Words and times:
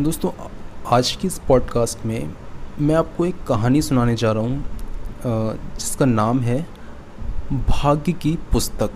दोस्तों, 0.00 0.30
आज 0.86 1.10
की 1.10 1.26
इस 1.26 1.38
पॉडकास्ट 1.38 2.04
में 2.06 2.30
मैं 2.80 2.94
आपको 2.94 3.26
एक 3.26 3.34
कहानी 3.44 3.80
सुनाने 3.82 4.16
जा 4.16 4.32
रहा 4.32 4.42
हूँ 4.42 4.64
जिसका 5.74 6.04
नाम 6.04 6.40
है 6.40 6.66
भाग्य 7.52 8.12
की 8.12 8.38
पुस्तक। 8.52 8.90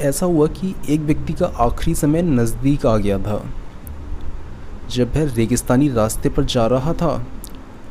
ऐसा 0.00 0.26
हुआ 0.26 0.46
कि 0.46 0.74
एक 0.88 1.00
व्यक्ति 1.00 1.32
का 1.32 1.46
आखिरी 1.46 1.94
समय 1.94 2.22
नज़दीक 2.22 2.86
आ 2.86 2.96
गया 2.96 3.18
था। 3.18 3.42
जब 4.90 5.16
वह 5.16 5.34
रेगिस्तानी 5.34 5.88
रास्ते 5.88 6.28
पर 6.28 6.44
जा 6.44 6.66
रहा 6.66 6.92
था, 6.92 7.26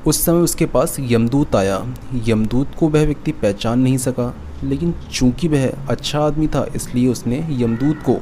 उस 0.08 0.26
समय 0.26 0.40
उसके 0.40 0.66
पास 0.66 0.96
यमदूत 1.00 1.56
आया। 1.56 1.84
यमदूत 2.28 2.76
को 2.80 2.90
वह 2.90 3.06
व्यक्ति 3.06 3.32
पहचान 3.32 3.80
नहीं 3.80 3.98
सका। 3.98 4.34
लेकिन 4.64 4.94
चूँकि 5.14 5.48
वह 5.48 5.68
अच्छा 5.90 6.20
आदमी 6.20 6.48
था, 6.48 6.66
इसलिए 6.76 7.08
उसने 7.08 7.46
यमदूत 7.52 8.02
को 8.06 8.20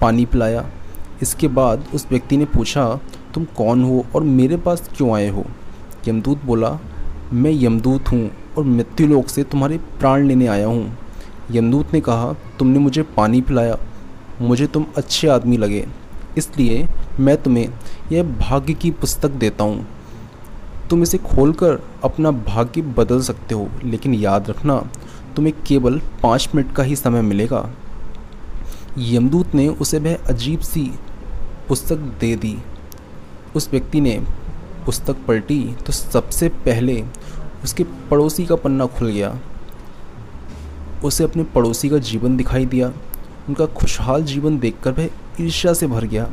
पानी 0.00 0.24
पिलाया। 0.26 0.64
इसके 1.22 1.48
बाद 1.48 1.84
उस 1.94 2.06
व्यक्ति 2.10 2.36
ने 2.36 2.44
पूछा, 2.44 3.00
तुम 3.34 3.44
कौन 3.56 3.84
हो 3.84 4.04
और 4.14 4.22
मेरे 4.22 4.56
पास 4.56 4.88
क्यों 4.96 5.14
आए 5.14 5.28
हो? 5.28 5.44
यमदूत 6.08 6.44
बोला, 6.44 6.78
मैं 7.32 7.50
यमदूत 7.52 8.08
हूँ 8.08 8.30
और 8.58 8.64
मृत्युलोक 8.64 9.28
से 9.28 9.44
तुम्हारे 9.44 9.78
प्राण 9.78 10.26
लेने 10.26 10.46
आया 10.46 10.66
हूँ। 10.66 10.96
यमदूत 11.50 11.92
ने 11.94 12.00
कहा, 12.00 12.32
तुमने 12.58 12.78
मुझे 12.78 13.02
पानी 13.02 13.40
पिलाया। 13.40 13.78
मुझे 14.40 14.66
तुम 14.66 14.86
अच्छे 14.96 15.28
आदमी 15.28 15.56
लगे। 15.56 15.86
इसलिए 16.38 16.86
मैं 17.20 17.36
तुम्हें 17.42 17.68
यह 18.12 18.22
भाग्य 18.22 18.74
की 18.74 18.90
पुस्तक 18.90 19.30
देता 19.30 19.64
हूँ। 19.64 19.86
तुम 20.90 21.02
इसे 21.02 21.18
खोलकर 21.18 21.80
अपना 22.04 22.30
भाग्य 22.30 22.82
बदल 22.82 23.20
सकते 23.20 23.54
हो, 23.54 23.68
लेकिन 23.84 24.14
याद 24.14 24.50
रखना 24.50 24.74
तुम्हें 25.36 25.54
केवल 25.66 25.98
पाँच 26.22 26.48
मिनट 26.54 26.74
का 26.74 26.82
ही 26.82 26.96
समय 26.96 27.22
मिलेगा। 27.22 27.68
यमदूत 28.98 29.54
ने 29.54 29.68
उसे 29.68 29.98
वह 29.98 30.16
अजीब 30.28 30.60
सी 30.60 30.90
पुस्तक 31.68 31.96
दे 32.20 32.34
दी। 32.36 32.56
उस 33.56 33.68
व्यक्ति 33.70 34.00
ने 34.00 34.18
पुस्तक 34.86 35.16
पलटी 35.28 35.62
तो 35.86 35.92
सबसे 35.92 36.48
पहले 36.48 37.02
उसके 37.64 37.84
पड़ोसी 38.10 38.46
का 38.46 38.56
पन्ना 38.56 38.86
खुल 38.86 39.08
गया। 39.08 39.38
उसे 41.04 41.24
अपने 41.24 41.44
पड़ोसी 41.44 41.88
का 41.88 41.98
जीवन 41.98 42.36
दिखाई 42.36 42.66
दिया। 42.66 42.92
उनका 43.48 43.66
खुशहाल 43.66 44.22
जीवन 44.24 44.58
देखकर 44.58 44.92
वह 44.92 45.08
ईर्ष्या 45.40 45.72
से 45.72 45.86
भर 45.86 46.04
गया। 46.04 46.28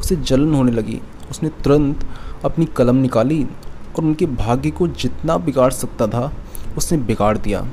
उसे 0.00 0.16
जलन 0.16 0.54
होने 0.54 0.72
लगी। 0.72 1.00
उसने 1.30 1.48
तुरंत 1.64 2.06
अपनी 2.44 2.66
कलम 2.66 2.96
निकाली 2.96 3.42
और 3.44 4.04
उनके 4.04 4.26
भाग्य 4.26 4.70
को 4.70 4.88
जितना 4.88 5.36
बिगाड़ 5.36 5.72
सकता 5.72 6.06
था, 6.06 6.32
उसने 6.78 6.98
बिगाड़ 6.98 7.36
दिया। 7.38 7.66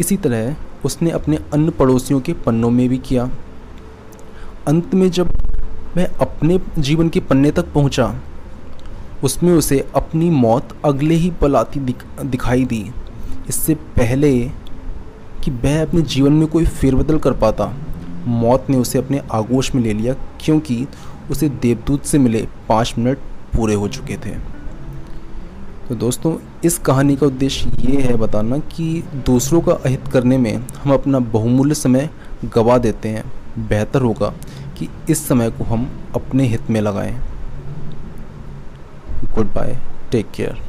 इसी 0.00 0.16
तरह 0.16 0.56
उसने 0.84 1.10
अपने 1.10 1.38
अन्य 1.52 1.70
पड़ोसियों 1.70 2.20
के 2.20 2.32
पन्नों 2.44 2.70
में 2.70 2.88
भी 2.88 2.98
किया। 2.98 3.28
अंत 4.68 4.94
में 4.94 5.10
जब 5.10 5.30
वह 5.96 6.18
अपने 6.20 6.58
जीवन 6.78 7.08
के 7.08 7.20
पन्ने 7.20 7.50
तक 7.50 7.72
पहुँचा 7.72 8.14
उसमें 9.24 9.52
उसे 9.52 9.78
अपनी 9.96 10.30
मौत 10.30 10.68
अगले 10.84 11.14
ही 11.14 11.30
पल 11.40 11.56
आती 11.56 11.80
दिख, 11.80 12.04
दिखाई 12.24 12.64
दी। 12.64 12.84
इससे 13.48 13.74
पहले 13.96 14.32
कि 15.44 15.50
वह 15.50 15.82
अपने 15.82 16.02
जीवन 16.04 16.32
में 16.32 16.46
कोई 16.48 16.64
फेरबदल 16.66 17.18
कर 17.18 17.32
पाता 17.32 17.72
मौत 18.26 18.70
ने 18.70 18.76
उसे 18.76 18.98
अपने 18.98 19.20
आगोश 19.32 19.74
में 19.74 19.82
ले 19.82 19.92
लिया 19.92 20.14
क्योंकि 20.40 20.86
उसे 21.30 21.48
देवदूत 21.62 22.04
से 22.04 22.18
मिले 22.18 22.46
पाँच 22.68 22.94
मिनट 22.98 23.18
पूरे 23.54 23.74
हो 23.74 23.88
चुके 23.88 24.16
थे। 24.16 24.34
तो 25.90 25.94
दोस्तों, 25.94 26.36
इस 26.64 26.78
कहानी 26.78 27.14
का 27.16 27.26
उद्देश्य 27.26 27.70
ये 27.80 28.00
है 28.02 28.16
बताना 28.16 28.58
कि 28.58 28.84
दूसरों 29.26 29.60
का 29.60 29.72
अहित 29.72 30.06
करने 30.08 30.36
में 30.38 30.54
हम 30.54 30.92
अपना 30.92 31.18
बहुमूल्य 31.18 31.74
समय 31.74 32.08
गवा 32.54 32.76
देते 32.78 33.08
हैं। 33.08 33.24
बेहतर 33.68 34.02
होगा 34.02 34.28
कि 34.78 34.88
इस 35.10 35.26
समय 35.28 35.50
को 35.50 35.64
हम 35.64 35.88
अपने 36.14 36.46
हित 36.46 36.70
में 36.70 36.80
लगाएँ। 36.80 37.12
Good 39.34 39.52
bye 39.54 39.76
take 40.12 40.30
care 40.30 40.62